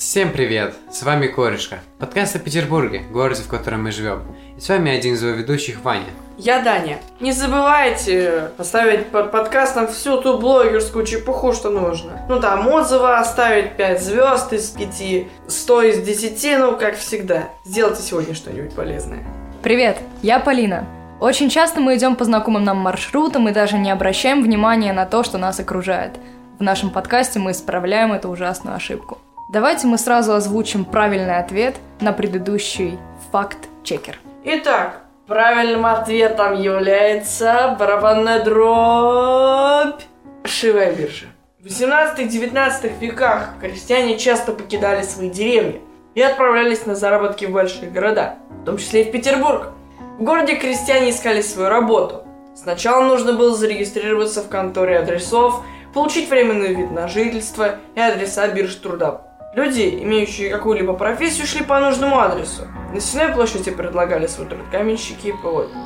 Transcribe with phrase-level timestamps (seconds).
[0.00, 0.76] Всем привет!
[0.90, 1.80] С вами Корешка.
[1.98, 4.22] Подкаст о Петербурге, городе, в котором мы живем.
[4.56, 6.06] И с вами один из его ведущих Ваня.
[6.38, 7.00] Я Даня.
[7.20, 12.24] Не забывайте поставить под подкастом всю ту блогерскую чепуху, что нужно.
[12.30, 17.50] Ну там отзывы оставить 5 звезд из 5, 100 из 10, ну как всегда.
[17.66, 19.22] Сделайте сегодня что-нибудь полезное.
[19.62, 20.86] Привет, я Полина.
[21.20, 25.22] Очень часто мы идем по знакомым нам маршрутам и даже не обращаем внимания на то,
[25.24, 26.12] что нас окружает.
[26.58, 29.18] В нашем подкасте мы исправляем эту ужасную ошибку.
[29.52, 33.00] Давайте мы сразу озвучим правильный ответ на предыдущий
[33.32, 34.20] факт-чекер.
[34.44, 40.02] Итак, правильным ответом является барабанная дробь.
[40.44, 41.26] Шивая биржа.
[41.58, 45.80] В 18-19 веках крестьяне часто покидали свои деревни
[46.14, 49.72] и отправлялись на заработки в большие города, в том числе и в Петербург.
[50.20, 52.22] В городе крестьяне искали свою работу.
[52.54, 58.76] Сначала нужно было зарегистрироваться в конторе адресов, получить временный вид на жительство и адреса бирж
[58.76, 59.26] труда.
[59.52, 62.68] Люди, имеющие какую-либо профессию, шли по нужному адресу.
[62.94, 65.76] На Сенной площади предлагали свой труд каменщики и плотники.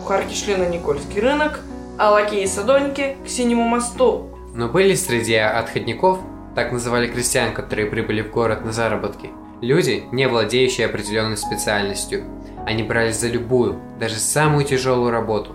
[0.00, 1.60] Кухарки шли на Никольский рынок,
[1.98, 4.30] а лакеи и садовники к Синему мосту.
[4.54, 6.18] Но были среди отходников,
[6.54, 9.28] так называли крестьян, которые прибыли в город на заработки,
[9.60, 12.24] люди, не владеющие определенной специальностью.
[12.66, 15.54] Они брались за любую, даже самую тяжелую работу.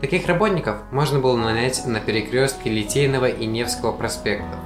[0.00, 4.58] Таких работников можно было нанять на перекрестке Литейного и Невского проспектов.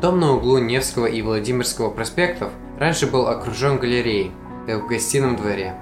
[0.00, 4.32] Дом на углу Невского и Владимирского проспектов раньше был окружен галереей,
[4.66, 5.74] в гостином дворе.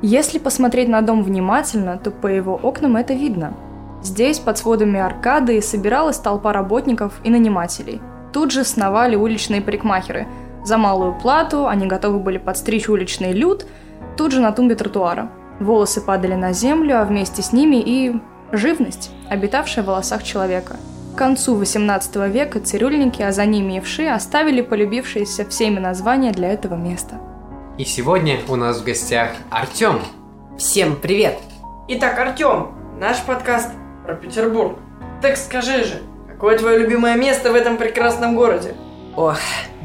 [0.00, 3.54] Если посмотреть на дом внимательно, то по его окнам это видно.
[4.02, 8.00] Здесь, под сводами аркады, собиралась толпа работников и нанимателей.
[8.32, 10.26] Тут же сновали уличные парикмахеры.
[10.64, 13.66] За малую плату они готовы были подстричь уличный люд,
[14.16, 15.30] тут же на тумбе тротуара.
[15.60, 18.14] Волосы падали на землю, а вместе с ними и
[18.52, 20.76] живность, обитавшая в волосах человека–
[21.16, 26.52] к концу XVIII века цирюльники, а за ними и вши, оставили полюбившиеся всеми названия для
[26.52, 27.14] этого места.
[27.78, 30.02] И сегодня у нас в гостях Артем.
[30.58, 31.38] Всем привет!
[31.88, 33.70] Итак, Артем, наш подкаст
[34.04, 34.78] про Петербург.
[35.22, 38.74] Так скажи же, какое твое любимое место в этом прекрасном городе?
[39.16, 39.38] Ох,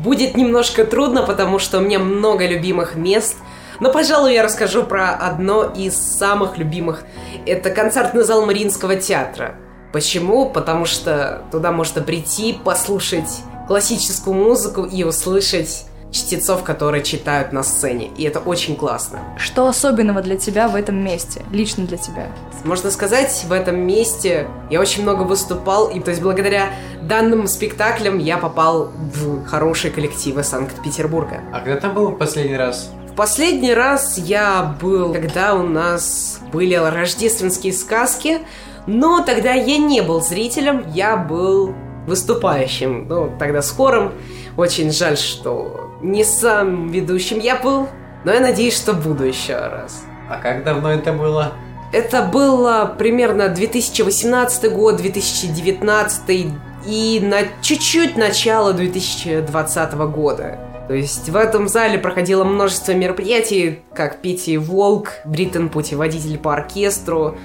[0.04, 3.38] будет немножко трудно, потому что у меня много любимых мест,
[3.80, 7.06] но, пожалуй, я расскажу про одно из самых любимых.
[7.46, 9.56] Это концертный зал Мариинского театра–
[9.92, 10.50] Почему?
[10.50, 18.10] Потому что туда можно прийти, послушать классическую музыку и услышать чтецов, которые читают на сцене.
[18.18, 19.20] И это очень классно.
[19.38, 21.42] Что особенного для тебя в этом месте?
[21.52, 22.28] Лично для тебя?
[22.64, 26.70] Можно сказать, в этом месте я очень много выступал, и то есть благодаря
[27.02, 31.42] данным спектаклям я попал в хорошие коллективы Санкт-Петербурга.
[31.54, 32.92] А когда там был в последний раз?
[33.10, 38.40] В последний раз я был, когда у нас были рождественские сказки,
[38.88, 41.74] но тогда я не был зрителем, я был
[42.08, 43.08] выступающим.
[43.08, 44.12] Ну, тогда с хором.
[44.58, 47.88] Очень жаль, что не сам ведущим я был,
[48.26, 50.04] но я надеюсь, что буду еще раз.
[50.30, 51.54] А как давно это было?
[51.94, 56.48] Это было примерно 2018 год, 2019
[56.86, 60.58] и на чуть-чуть начало 2020 года.
[60.88, 67.38] То есть в этом зале проходило множество мероприятий, как Пити Волк, Бриттен путеводитель по оркестру,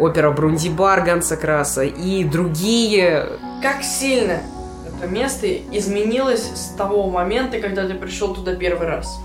[0.00, 3.26] опера Брундибар Ганса Краса и другие.
[3.62, 4.40] Как сильно
[4.86, 9.18] это место изменилось с того момента, когда ты пришел туда первый раз?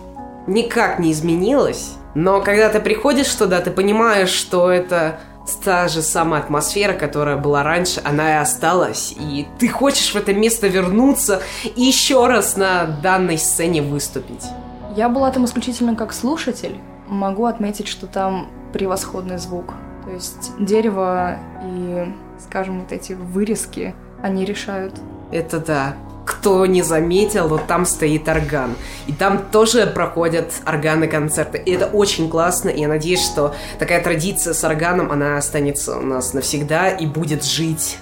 [0.48, 5.20] Никак не изменилось, но когда ты приходишь туда, ты понимаешь, что это
[5.64, 9.14] та же самая атмосфера, которая была раньше, она и осталась.
[9.18, 14.46] И ты хочешь в это место вернуться и еще раз на данной сцене выступить.
[14.96, 16.80] Я была там исключительно как слушатель.
[17.08, 19.74] Могу отметить, что там превосходный звук.
[20.06, 22.06] То есть дерево и,
[22.40, 24.94] скажем, вот эти вырезки, они решают.
[25.32, 25.96] Это да.
[26.26, 28.76] Кто не заметил, вот там стоит орган.
[29.08, 31.58] И там тоже проходят органы концерты.
[31.58, 36.02] И это очень классно, и я надеюсь, что такая традиция с органом, она останется у
[36.02, 37.98] нас навсегда и будет жить.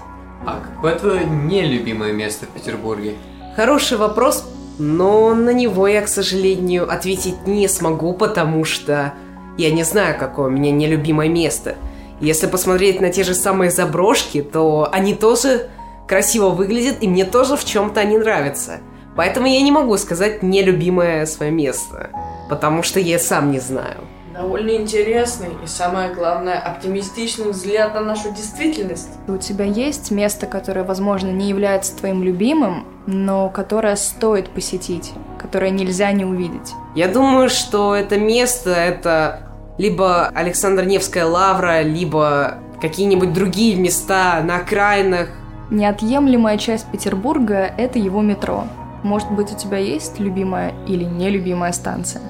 [0.45, 3.15] А какое твое нелюбимое место в Петербурге?
[3.55, 4.45] Хороший вопрос,
[4.77, 9.13] но на него я, к сожалению, ответить не смогу, потому что
[9.57, 11.75] я не знаю, какое у меня нелюбимое место–
[12.19, 15.69] если посмотреть на те же самые заброшки, то они тоже
[16.07, 18.79] красиво выглядят, и мне тоже в чем-то они нравятся.
[19.15, 22.09] Поэтому я не могу сказать нелюбимое свое место,
[22.49, 23.97] потому что я сам не знаю.
[24.33, 29.09] Довольно интересный и, самое главное, оптимистичный взгляд на нашу действительность.
[29.27, 35.69] У тебя есть место, которое, возможно, не является твоим любимым, но которое стоит посетить, которое
[35.69, 36.73] нельзя не увидеть?
[36.95, 44.57] Я думаю, что это место— это либо Александр Невская лавра, либо какие-нибудь другие места на
[44.57, 45.29] окраинах.
[45.69, 48.65] Неотъемлемая часть Петербурга– это его метро.
[49.03, 52.21] Может быть, у тебя есть любимая или нелюбимая станция?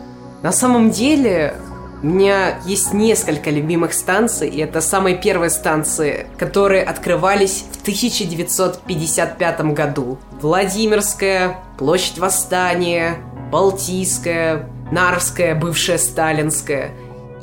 [0.41, 1.55] На самом деле,
[2.01, 9.61] у меня есть несколько любимых станций, и это самые первые станции, которые открывались в 1955
[9.73, 10.17] году.
[10.41, 13.15] Владимирская, Площадь Восстания,
[13.51, 16.91] Балтийская, Нарвская, бывшая Сталинская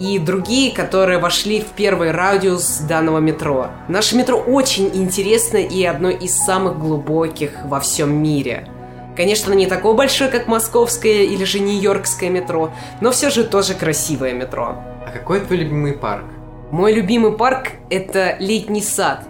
[0.01, 3.69] и другие, которые вошли в первый радиус данного метро.
[3.87, 8.69] Наше метро очень интересное и одно из самых глубоких во всем мире–
[9.21, 12.71] Конечно, не такое большое, как московское или же нью-йоркское метро,
[13.03, 14.77] но все же тоже красивое метро.
[15.07, 16.25] А какой твой любимый парк?
[16.71, 19.25] Мой любимый парк– это летний сад.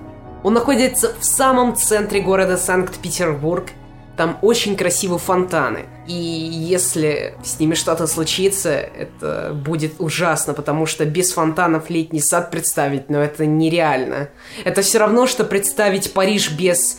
[0.44, 3.70] Он находится в самом центре города Санкт-Петербург.
[4.20, 5.86] Там очень красивые фонтаны.
[6.06, 12.50] И если с ними что-то случится, это будет ужасно, потому что без фонтанов летний сад
[12.50, 14.28] представить, но это нереально.
[14.62, 16.98] Это все равно, что представить Париж без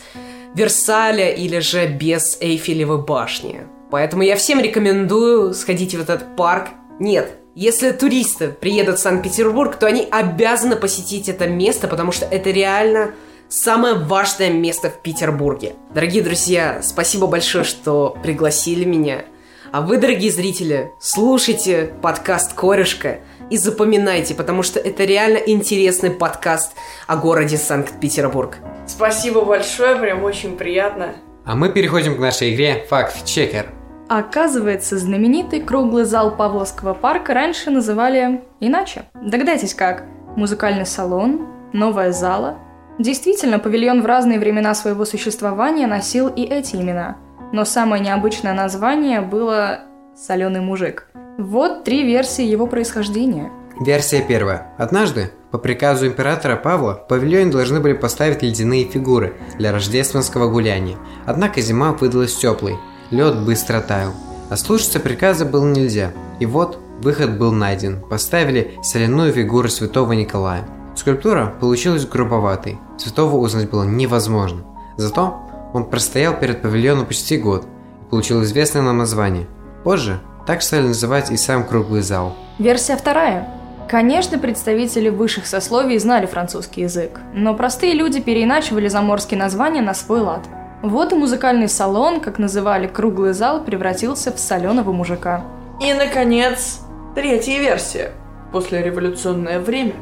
[0.56, 3.68] Версаля или же без Эйфелевой башни.
[3.92, 6.70] Поэтому я всем рекомендую сходить в этот парк.
[6.98, 12.50] Нет, если туристы приедут в Санкт-Петербург, то они обязаны посетить это место, потому что это
[12.50, 13.12] реально
[13.52, 15.74] самое важное место в Петербурге.
[15.92, 19.26] Дорогие друзья, спасибо большое, что пригласили меня.
[19.72, 23.18] А вы, дорогие зрители, слушайте подкаст «Корешка»
[23.50, 26.72] и запоминайте, потому что это реально интересный подкаст
[27.06, 28.56] о городе Санкт-Петербург.
[28.86, 31.14] Спасибо большое, прям очень приятно.
[31.44, 33.66] А мы переходим к нашей игре «Факт-чекер».
[34.08, 39.04] Оказывается, знаменитый круглый зал Павловского парка раньше называли иначе.
[39.14, 40.04] Догадайтесь как?
[40.36, 42.56] Музыкальный салон, новая зала.
[42.98, 47.16] Действительно, павильон в разные времена своего существования носил и эти имена.
[47.52, 49.80] Но самое необычное название было
[50.16, 51.08] «Соленый мужик».
[51.38, 53.50] Вот три версии его происхождения.
[53.80, 54.74] Версия первая.
[54.76, 60.98] Однажды по приказу императора Павла в павильоне должны были поставить ледяные фигуры для рождественского гуляния.
[61.26, 62.76] Однако зима выдалась теплой,
[63.10, 64.12] лед быстро таял.
[64.50, 66.12] А слушаться приказа было нельзя.
[66.38, 68.00] И вот выход был найден.
[68.00, 70.64] Поставили соляную фигуру святого Николая.
[70.94, 72.78] Скульптура получилась грубоватой.
[72.98, 74.64] Святого узнать было невозможно.
[74.96, 75.40] Зато
[75.72, 79.46] он простоял перед павильоном почти год и получил известное нам название.
[79.84, 82.34] Позже так стали называть и сам круглый зал.
[82.58, 83.48] Версия вторая.
[83.88, 90.20] Конечно, представители высших сословий знали французский язык, но простые люди переиначивали заморские названия на свой
[90.20, 90.46] лад.
[90.82, 95.44] Вот и музыкальный салон, как называли круглый зал, превратился в соленого мужика.
[95.80, 96.80] И, наконец,
[97.14, 98.12] третья версия.
[98.50, 99.94] После революционное время,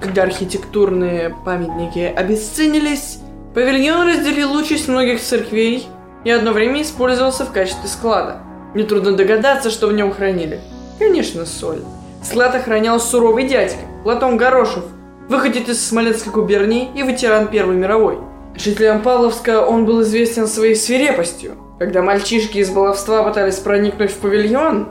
[0.00, 3.18] когда архитектурные памятники обесценились,
[3.54, 5.86] павильон разделил участь многих церквей
[6.24, 8.38] и одно время использовался в качестве склада.
[8.74, 10.60] Нетрудно догадаться, что в нем хранили.
[10.98, 11.82] Конечно, соль.
[12.22, 14.84] Склад охранял суровый дядька, Платон Горошев,
[15.28, 18.18] выходит из Смоленской губернии и ветеран Первой мировой.
[18.56, 21.56] Жителям Павловска он был известен своей свирепостью.
[21.78, 24.88] Когда мальчишки из баловства пытались проникнуть в павильон,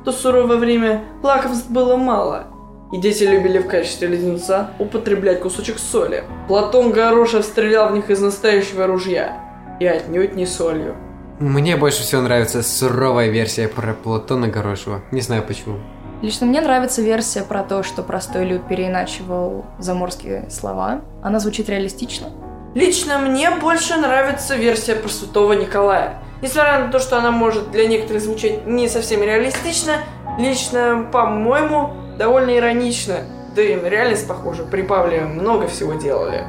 [0.00, 2.48] в то суровое время лакомств было мало,
[2.92, 6.24] и дети любили в качестве леденца употреблять кусочек соли.
[6.48, 9.40] Платон Горошев стрелял в них из настоящего ружья,
[9.80, 10.94] и отнюдь не солью.
[11.38, 15.02] Мне больше всего нравится суровая версия про Платона Горошева.
[15.10, 15.78] Не знаю почему.
[16.22, 21.02] Лично мне нравится версия про то, что простой люд переиначивал заморские слова.
[21.22, 22.28] Она звучит реалистично.
[22.74, 26.22] Лично мне больше нравится версия про Святого Николая.
[26.40, 29.96] Несмотря на то, что она может для некоторых звучать не совсем реалистично,
[30.38, 33.16] лично, по-моему, довольно иронично.
[33.54, 36.44] Да и реальность, похоже, при Павле много всего делали.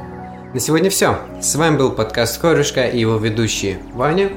[0.52, 1.18] На сегодня все.
[1.40, 4.30] С вами был подкаст Корюшка и его ведущие Ваня,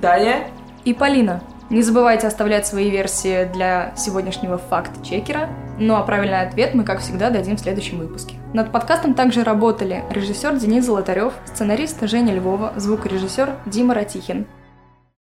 [0.00, 0.48] Таня
[0.84, 1.42] и Полина.
[1.70, 5.48] Не забывайте оставлять свои версии для сегодняшнего факт-чекера.
[5.78, 8.36] Ну а правильный ответ мы, как всегда, дадим в следующем выпуске.
[8.52, 14.46] Над подкастом также работали режиссер Денис Золотарев, сценарист Женя Львова, звукорежиссер Дима Ратихин.